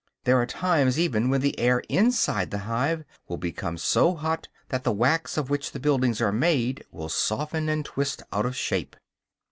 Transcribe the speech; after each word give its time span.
There 0.23 0.41
are 0.41 0.47
times 0.47 0.97
even 0.99 1.29
when 1.29 1.41
the 1.41 1.59
air 1.59 1.83
inside 1.87 2.49
the 2.49 2.57
hive 2.65 3.03
will 3.27 3.37
become 3.37 3.77
so 3.77 4.15
hot 4.15 4.47
that 4.69 4.83
the 4.83 4.91
wax 4.91 5.37
of 5.37 5.51
which 5.51 5.73
the 5.73 5.79
buildings 5.79 6.19
are 6.19 6.31
made 6.31 6.83
will 6.89 7.07
soften, 7.07 7.69
and 7.69 7.85
twist 7.85 8.23
out 8.33 8.47
of 8.47 8.55
shape. 8.55 8.95